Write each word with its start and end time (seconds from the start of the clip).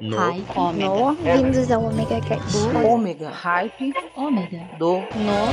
No. 0.00 0.16
Hype. 0.16 0.44
Ômega. 0.56 0.88
No, 0.88 1.12
vindos 1.14 1.70
ao 1.72 1.84
Omega 1.84 2.20
Cast. 2.20 2.56
Ômega. 2.86 3.30
Hype. 3.30 3.92
Ômega. 4.14 4.60
Do. 4.78 4.98
No. 4.98 5.48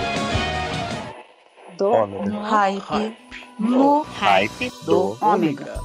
Do 1.76 1.92
Ômega. 1.92 2.42
Hype. 2.42 3.18
No. 3.60 4.02
Hype 4.04 4.72
Do. 4.86 5.18
Ômega. 5.20 5.80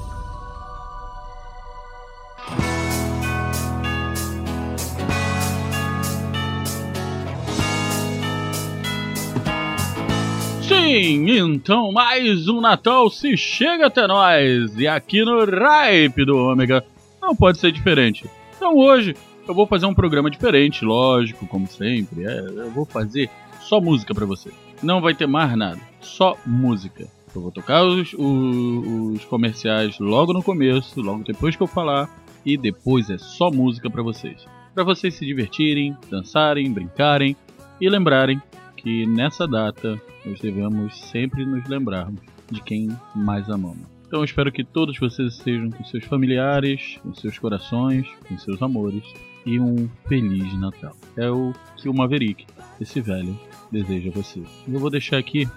Sim, 10.69 11.31
então 11.31 11.91
mais 11.93 12.47
um 12.47 12.61
Natal 12.61 13.09
se 13.09 13.39
chega 13.39 13.87
até 13.87 14.07
nós 14.07 14.77
e 14.77 14.87
aqui 14.87 15.25
no 15.25 15.45
Ripe 15.47 16.27
do 16.27 16.37
Ômega 16.37 16.85
não 17.23 17.35
pode 17.35 17.59
ser 17.59 17.73
diferente. 17.73 18.29
Então 18.61 18.77
hoje 18.77 19.17
eu 19.49 19.55
vou 19.55 19.67
fazer 19.67 19.87
um 19.87 19.95
programa 19.95 20.31
diferente, 20.31 20.85
lógico, 20.85 21.47
como 21.47 21.67
sempre. 21.67 22.27
É, 22.27 22.41
eu 22.41 22.71
vou 22.71 22.85
fazer 22.85 23.31
só 23.59 23.81
música 23.81 24.15
pra 24.15 24.27
você. 24.27 24.51
Não 24.83 25.01
vai 25.01 25.15
ter 25.15 25.27
mais 25.27 25.57
nada, 25.57 25.81
só 25.99 26.37
música. 26.45 27.09
Eu 27.35 27.41
vou 27.41 27.51
tocar 27.51 27.83
os, 27.83 28.13
os, 28.13 29.15
os 29.15 29.25
comerciais 29.25 29.99
logo 29.99 30.35
no 30.35 30.43
começo, 30.43 31.01
logo 31.01 31.25
depois 31.25 31.57
que 31.57 31.63
eu 31.63 31.67
falar, 31.67 32.15
e 32.45 32.59
depois 32.59 33.09
é 33.09 33.17
só 33.17 33.51
música 33.51 33.89
pra 33.89 34.03
vocês. 34.03 34.45
Pra 34.75 34.85
vocês 34.85 35.15
se 35.15 35.25
divertirem, 35.25 35.97
dançarem, 36.11 36.71
brincarem 36.71 37.35
e 37.81 37.89
lembrarem 37.89 38.43
que 38.77 39.07
nessa 39.07 39.49
data 39.49 39.99
nós 40.23 40.39
devemos 40.39 41.01
sempre 41.09 41.47
nos 41.47 41.67
lembrarmos 41.67 42.21
de 42.51 42.63
quem 42.63 42.91
mais 43.15 43.49
amamos. 43.49 44.00
Então 44.11 44.25
espero 44.25 44.51
que 44.51 44.65
todos 44.65 44.99
vocês 44.99 45.35
estejam 45.35 45.71
com 45.71 45.85
seus 45.85 46.03
familiares, 46.03 46.99
com 47.01 47.15
seus 47.15 47.39
corações, 47.39 48.09
com 48.27 48.37
seus 48.39 48.61
amores 48.61 49.05
e 49.47 49.61
um 49.61 49.89
feliz 50.09 50.53
Natal. 50.59 50.97
É 51.17 51.31
o 51.31 51.53
que 51.77 51.89
o 51.89 51.95
Maverick, 51.95 52.45
esse 52.81 53.01
velho, 53.01 53.39
deseja 53.71 54.11
a 54.11 54.13
você. 54.13 54.43
Eu 54.67 54.81
vou 54.81 54.91
deixar 54.91 55.17
aqui 55.17 55.49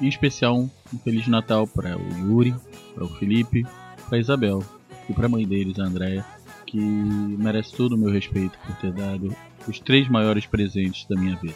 em 0.00 0.08
especial 0.08 0.56
um 0.56 0.98
feliz 1.04 1.28
Natal 1.28 1.66
para 1.66 1.94
o 1.94 2.08
Yuri, 2.26 2.54
para 2.94 3.04
o 3.04 3.08
Felipe, 3.08 3.66
para 4.08 4.16
Isabel 4.16 4.64
e 5.06 5.12
para 5.12 5.26
a 5.26 5.28
mãe 5.28 5.46
deles, 5.46 5.78
a 5.78 5.84
Andrea, 5.84 6.24
que 6.64 6.78
merece 6.80 7.76
todo 7.76 7.96
o 7.96 7.98
meu 7.98 8.10
respeito 8.10 8.58
por 8.66 8.76
ter 8.76 8.92
dado 8.92 9.36
os 9.68 9.78
três 9.78 10.08
maiores 10.08 10.46
presentes 10.46 11.04
da 11.04 11.20
minha 11.20 11.36
vida. 11.36 11.52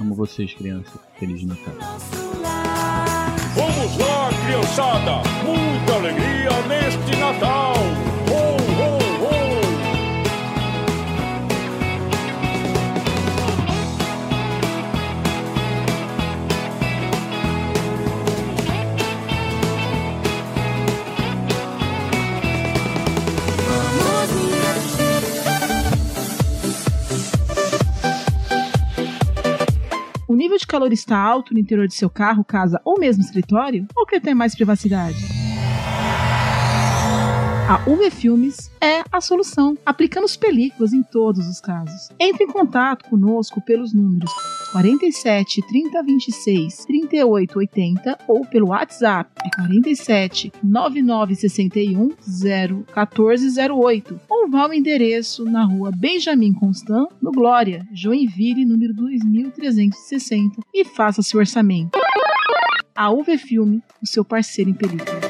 Amo 0.00 0.14
vocês, 0.14 0.54
crianças. 0.54 0.98
Feliz 1.18 1.44
Natal. 1.44 1.74
Vamos 3.54 3.98
lá, 3.98 4.19
criançada! 4.50 5.22
Muita 5.44 5.94
alegria 5.94 6.50
neste 6.66 7.16
Natal! 7.16 7.69
Nível 30.50 30.58
de 30.58 30.66
calor 30.66 30.92
está 30.92 31.16
alto 31.16 31.54
no 31.54 31.60
interior 31.60 31.86
de 31.86 31.94
seu 31.94 32.10
carro, 32.10 32.44
casa 32.44 32.80
ou 32.84 32.98
mesmo 32.98 33.22
escritório? 33.22 33.86
Ou 33.96 34.04
quer 34.04 34.20
ter 34.20 34.34
mais 34.34 34.54
privacidade? 34.54 35.39
A 37.70 37.88
UV 37.88 38.10
Filmes 38.10 38.68
é 38.80 39.04
a 39.12 39.20
solução, 39.20 39.78
aplicando 39.86 40.24
as 40.24 40.36
películas 40.36 40.92
em 40.92 41.04
todos 41.04 41.46
os 41.46 41.60
casos. 41.60 42.08
Entre 42.18 42.42
em 42.42 42.48
contato 42.48 43.08
conosco 43.08 43.60
pelos 43.60 43.94
números 43.94 44.28
47 44.72 45.64
30 45.68 46.02
26 46.02 46.84
38 46.84 47.58
80 47.60 48.18
ou 48.26 48.44
pelo 48.44 48.70
WhatsApp 48.70 49.30
é 49.46 49.50
47 49.54 50.52
99 50.60 51.36
61 51.36 52.10
0 52.28 52.86
14 52.92 53.72
08 53.72 54.20
ou 54.28 54.50
vá 54.50 54.62
ao 54.62 54.74
endereço 54.74 55.44
na 55.44 55.64
rua 55.64 55.92
Benjamin 55.96 56.52
Constant, 56.52 57.06
no 57.22 57.30
Glória, 57.30 57.86
Joinville, 57.92 58.64
número 58.64 58.92
2360 58.94 60.60
e 60.74 60.84
faça 60.84 61.22
seu 61.22 61.38
orçamento. 61.38 61.96
A 62.96 63.12
UV 63.12 63.38
Filme, 63.38 63.80
o 64.02 64.06
seu 64.08 64.24
parceiro 64.24 64.70
em 64.70 64.74
películas. 64.74 65.29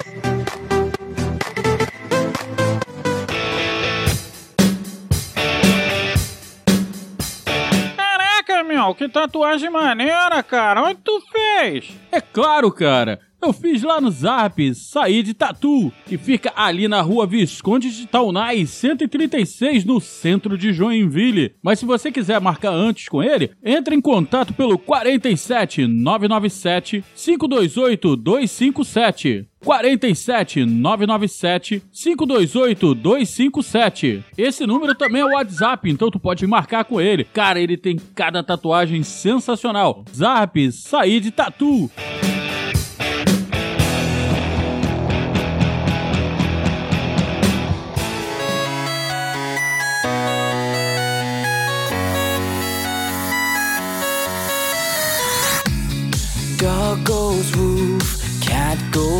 Que 8.94 9.08
tatuagem 9.08 9.70
maneira, 9.70 10.42
cara. 10.42 10.82
Onde 10.82 11.00
tu 11.02 11.20
fez? 11.30 11.92
É 12.12 12.20
claro, 12.20 12.70
cara. 12.72 13.20
Eu 13.42 13.54
fiz 13.54 13.82
lá 13.82 14.00
no 14.02 14.10
Zap, 14.10 14.74
saí 14.74 15.22
de 15.22 15.32
Tatu, 15.32 15.90
que 16.06 16.18
fica 16.18 16.52
ali 16.54 16.86
na 16.86 17.00
rua 17.00 17.26
Visconde 17.26 17.90
de 17.90 18.06
Taunay, 18.06 18.66
136, 18.66 19.84
no 19.86 19.98
centro 19.98 20.58
de 20.58 20.74
Joinville. 20.74 21.54
Mas 21.62 21.78
se 21.78 21.86
você 21.86 22.12
quiser 22.12 22.38
marcar 22.38 22.72
antes 22.72 23.08
com 23.08 23.22
ele, 23.22 23.50
entre 23.64 23.94
em 23.94 24.00
contato 24.00 24.52
pelo 24.52 24.78
47 24.78 25.86
997 25.86 27.02
528 27.16 28.16
257. 28.16 29.46
47 29.64 30.64
997 30.64 31.82
528 31.92 32.94
257. 32.94 34.24
Esse 34.36 34.66
número 34.66 34.94
também 34.94 35.22
é 35.22 35.24
o 35.24 35.32
WhatsApp, 35.32 35.88
então 35.88 36.10
tu 36.10 36.18
pode 36.18 36.46
marcar 36.46 36.84
com 36.84 37.00
ele. 37.00 37.24
Cara, 37.24 37.58
ele 37.58 37.76
tem 37.76 37.96
cada 38.14 38.42
tatuagem 38.42 39.02
sensacional. 39.02 40.04
Zap, 40.14 40.72
saí 40.72 41.20
de 41.20 41.30
Tatu. 41.30 41.90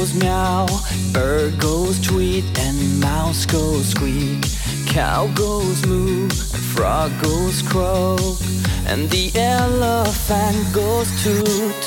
Goes 0.00 0.14
meow, 0.14 0.66
bird 1.12 1.58
goes 1.58 2.00
tweet, 2.00 2.44
and 2.58 3.00
mouse 3.00 3.44
goes 3.44 3.90
squeak. 3.90 4.42
Cow 4.86 5.26
goes 5.34 5.86
moo, 5.86 6.26
frog 6.74 7.10
goes 7.20 7.60
croak, 7.60 8.40
and 8.86 9.10
the 9.10 9.30
elephant 9.34 10.72
goes 10.72 11.08
toot. 11.22 11.80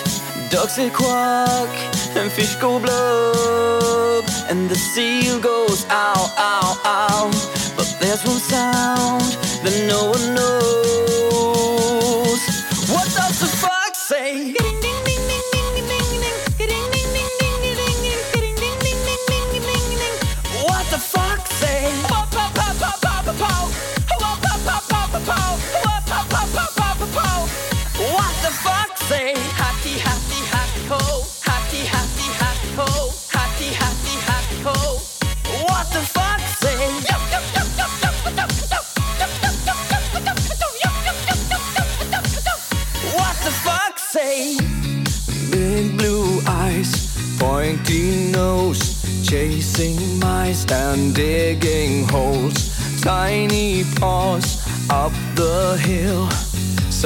Ducks 0.51 0.75
say 0.75 0.91
quack, 0.91 1.69
and 2.15 2.31
fish 2.31 2.53
go 2.57 2.77
blub, 2.79 4.25
and 4.47 4.69
the 4.69 4.75
seal 4.75 5.39
goes 5.39 5.83
ow, 5.89 6.31
ow, 6.37 6.81
ow. 6.85 7.52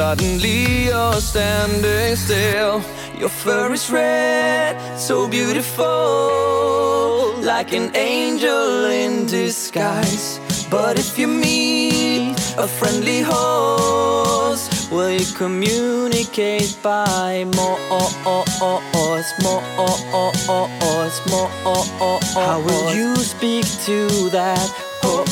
Suddenly 0.07 0.86
you're 0.86 1.19
standing 1.19 2.15
still. 2.15 2.80
Your 3.19 3.27
fur 3.27 3.74
is 3.74 3.92
red, 3.92 4.80
so 4.98 5.27
beautiful, 5.27 7.33
like 7.42 7.74
an 7.74 7.94
angel 7.94 8.86
in 8.86 9.25
disguise. 9.25 10.39
But 10.71 10.98
if 10.98 11.19
you 11.19 11.27
meet 11.27 12.38
a 12.57 12.69
friendly 12.69 13.19
horse, 13.19 14.89
will 14.89 15.12
you 15.12 15.25
communicate 15.36 16.77
by 16.81 17.44
more, 17.57 17.77
more, 17.89 18.45
more? 19.44 19.62
Oh 19.75 20.31
oh 21.69 21.83
oh 22.00 22.19
how 22.33 22.62
will 22.62 22.95
you 22.95 23.13
speak 23.18 23.65
to 23.88 24.30
that 24.30 24.69
horse? 25.03 25.27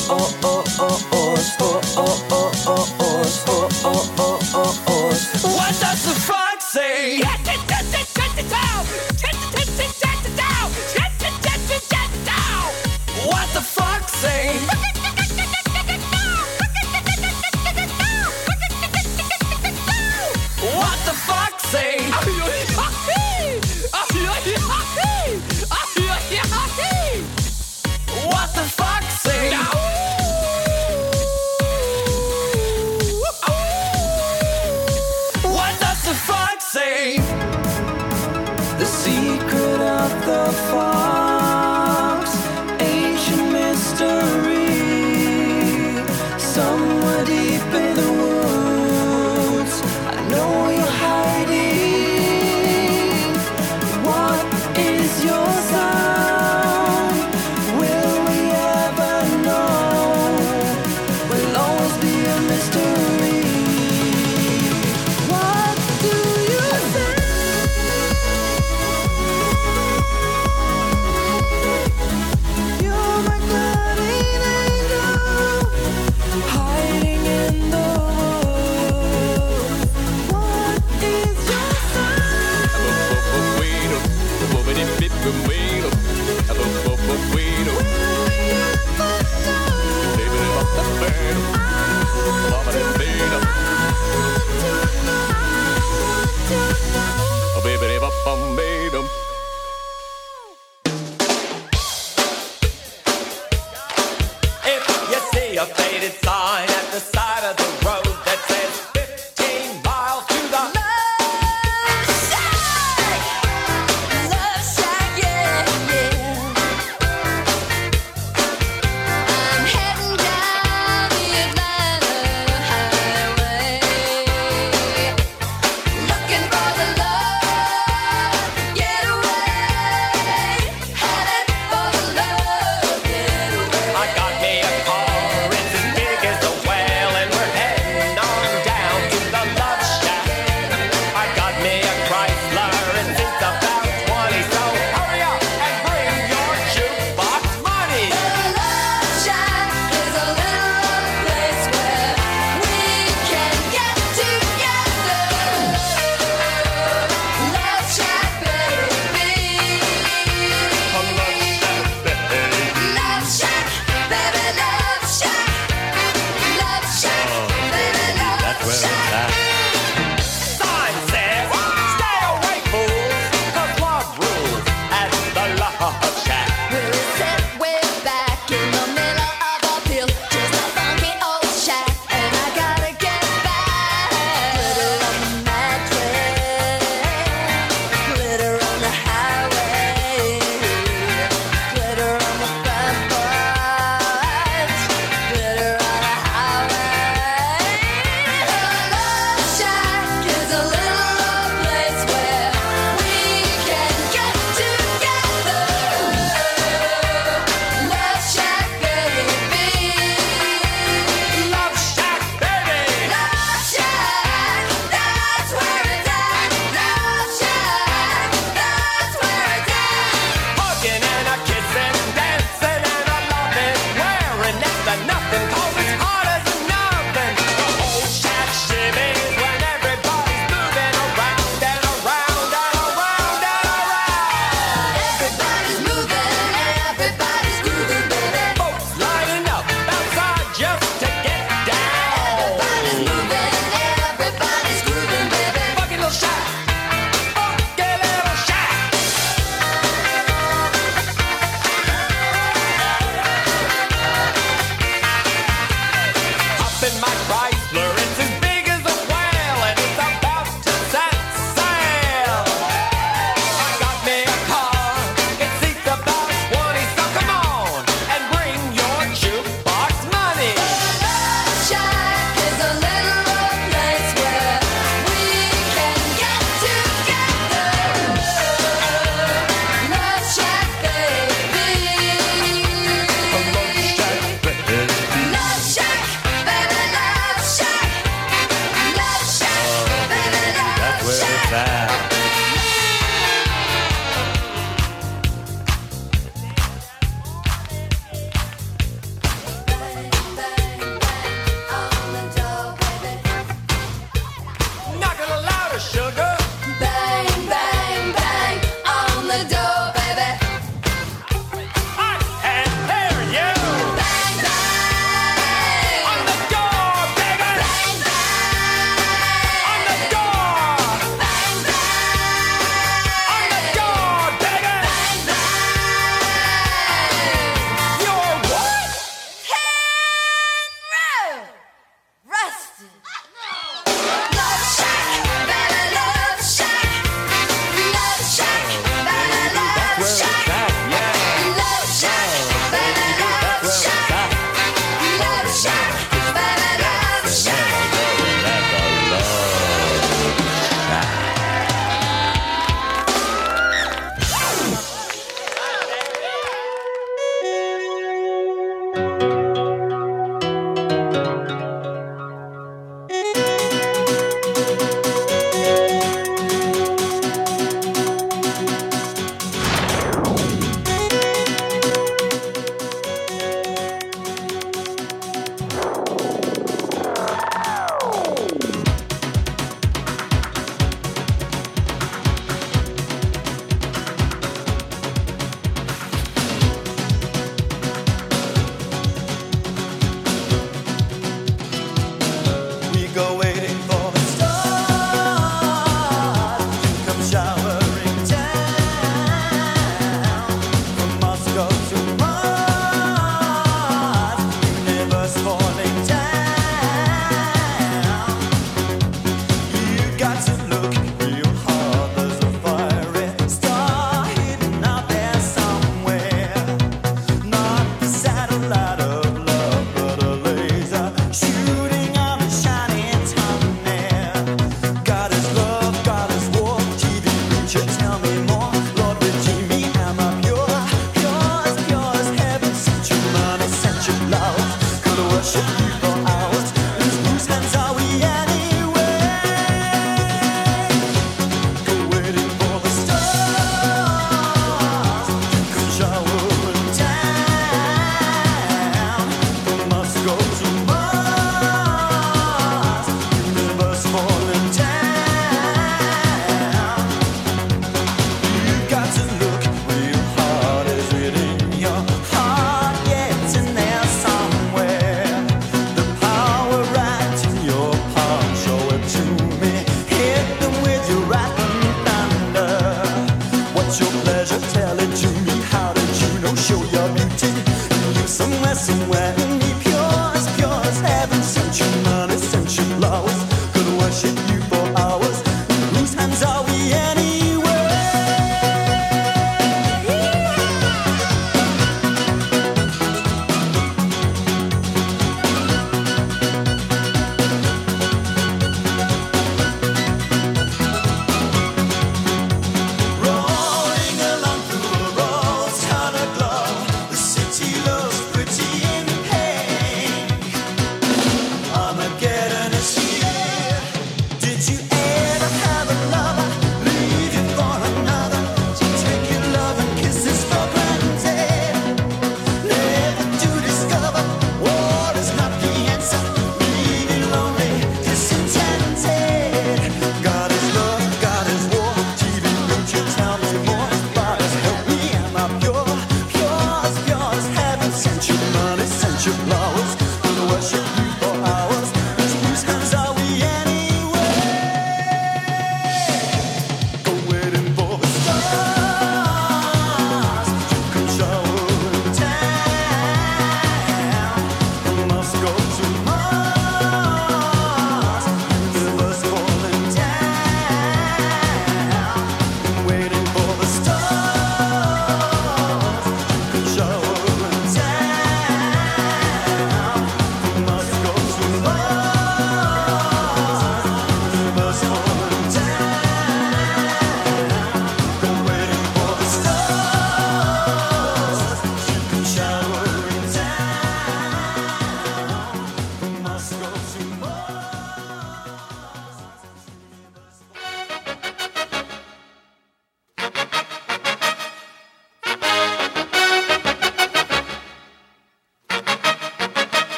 The 38.78 38.86
secret 38.86 39.80
of 39.80 40.10
the 40.26 40.52
fox, 40.70 41.15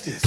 This. 0.00 0.23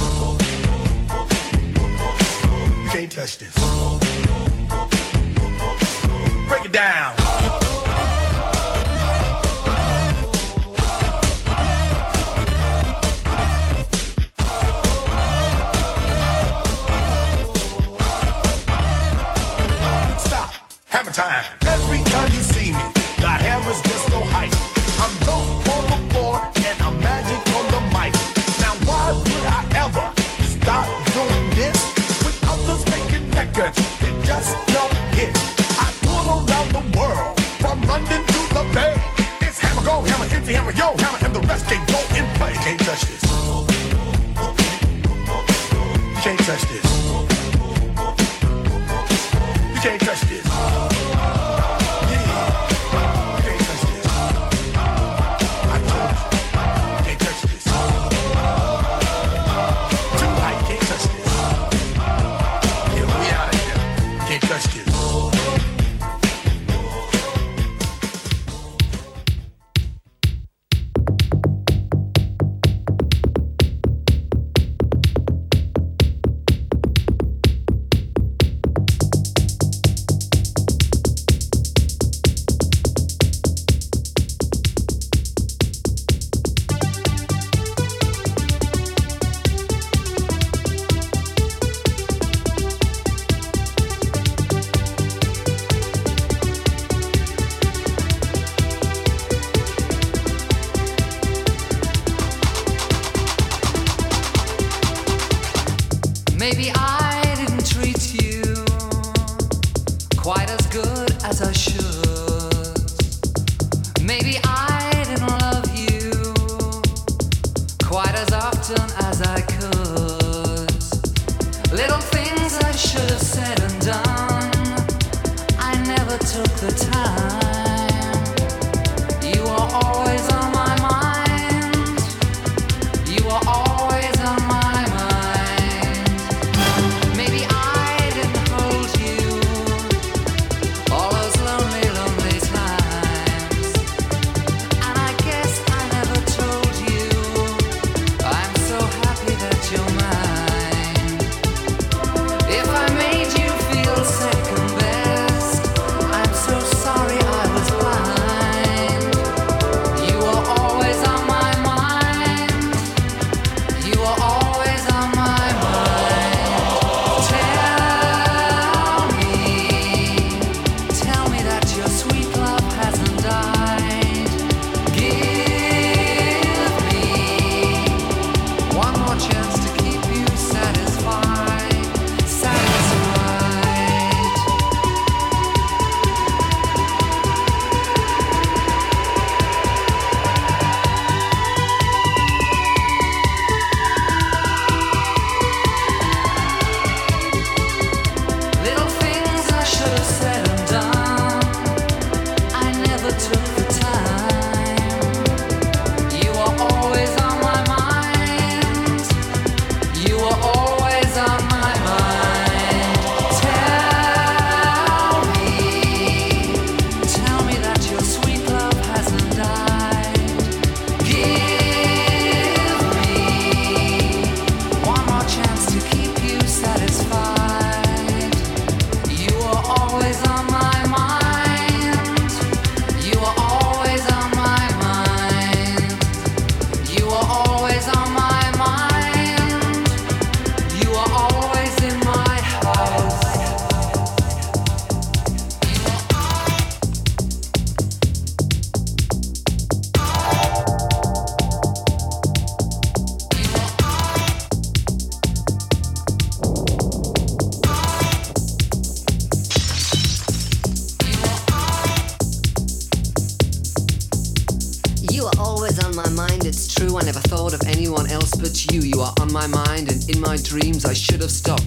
Dreams, 270.47 270.85
I 270.85 270.93
should 270.93 271.19
have 271.19 271.31
stopped 271.31 271.66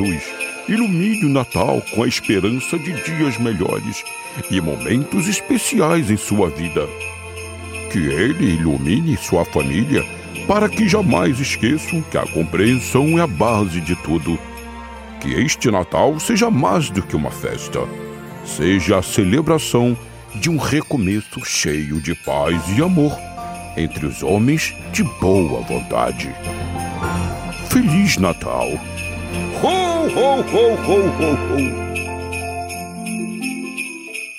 Jesus 0.00 0.24
ilumine 0.66 1.26
o 1.26 1.28
Natal 1.28 1.82
com 1.90 2.02
a 2.02 2.08
esperança 2.08 2.78
de 2.78 2.92
dias 3.02 3.36
melhores 3.38 4.02
e 4.50 4.58
momentos 4.60 5.28
especiais 5.28 6.10
em 6.10 6.16
sua 6.16 6.48
vida. 6.48 6.88
Que 7.92 7.98
Ele 7.98 8.54
ilumine 8.54 9.16
sua 9.18 9.44
família 9.44 10.02
para 10.46 10.68
que 10.68 10.88
jamais 10.88 11.38
esqueçam 11.38 12.00
que 12.02 12.16
a 12.16 12.26
compreensão 12.26 13.18
é 13.18 13.22
a 13.22 13.26
base 13.26 13.80
de 13.80 13.94
tudo. 13.96 14.38
Que 15.20 15.34
este 15.34 15.70
Natal 15.70 16.18
seja 16.18 16.50
mais 16.50 16.88
do 16.88 17.02
que 17.02 17.14
uma 17.14 17.30
festa, 17.30 17.80
seja 18.46 18.98
a 18.98 19.02
celebração 19.02 19.96
de 20.36 20.48
um 20.48 20.56
recomeço 20.56 21.44
cheio 21.44 22.00
de 22.00 22.14
paz 22.14 22.56
e 22.74 22.82
amor 22.82 23.12
entre 23.76 24.06
os 24.06 24.22
homens 24.22 24.74
de 24.92 25.02
boa 25.20 25.60
vontade. 25.60 26.34
Feliz 27.68 28.16
Natal! 28.16 28.70
ho, 29.62 29.68
ho, 29.68 30.42
ho, 30.42 30.64
ho, 30.86 30.98
ho, 31.18 31.30
ho. 31.34 31.80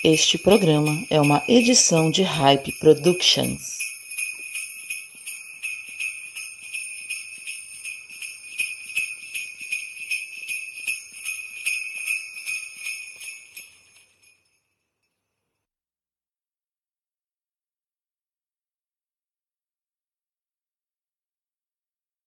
Este 0.02 0.36
programa 0.36 1.04
é 1.08 1.20
uma 1.20 1.42
edição 1.46 2.10
de 2.10 2.24
Hype 2.24 2.72
Productions. 2.80 3.81